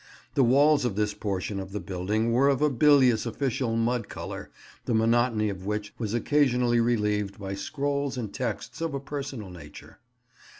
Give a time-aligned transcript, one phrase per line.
[0.33, 4.49] The walls of this portion of the building were of a bilious official mud colour,
[4.85, 9.99] the monotony of which was occasionally relieved by scrolls and texts of a personal nature.